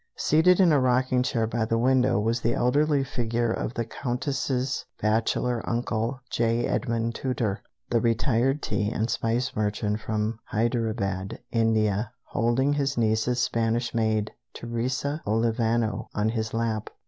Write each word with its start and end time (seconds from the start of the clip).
Seated 0.17 0.59
in 0.59 0.71
a 0.71 0.79
rocking 0.79 1.21
chair 1.21 1.45
by 1.45 1.63
the 1.63 1.77
window 1.77 2.19
was 2.19 2.41
the 2.41 2.55
elderly 2.55 3.03
figure 3.03 3.51
of 3.53 3.75
the 3.75 3.85
Countess's 3.85 4.83
bachelor 4.99 5.61
uncle, 5.69 6.19
J. 6.31 6.65
Edmund 6.65 7.13
Tooter, 7.13 7.59
the 7.91 8.01
retired 8.01 8.63
tea 8.63 8.89
and 8.89 9.11
spice 9.11 9.55
merchant 9.55 9.99
from 9.99 10.39
Hyderabad, 10.45 11.37
India, 11.51 12.13
holding 12.23 12.73
his 12.73 12.97
niece's 12.97 13.43
Spanish 13.43 13.93
maid, 13.93 14.31
Teresa 14.55 15.21
Olivano, 15.27 16.07
on 16.15 16.29
his 16.29 16.51
lap. 16.51 16.89